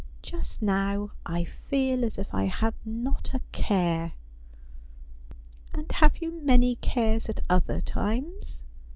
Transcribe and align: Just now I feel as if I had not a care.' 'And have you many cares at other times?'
Just 0.23 0.63
now 0.63 1.11
I 1.27 1.43
feel 1.43 2.03
as 2.03 2.17
if 2.17 2.33
I 2.33 2.45
had 2.45 2.73
not 2.83 3.35
a 3.35 3.41
care.' 3.51 4.13
'And 5.75 5.91
have 5.91 6.17
you 6.23 6.41
many 6.41 6.73
cares 6.77 7.29
at 7.29 7.41
other 7.51 7.81
times?' 7.81 8.63